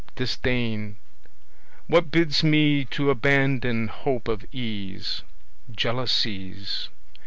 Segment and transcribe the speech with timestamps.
[0.15, 0.95] Disdain.
[1.85, 5.21] What bids me to abandon hope of ease?
[5.69, 6.89] Jealousies.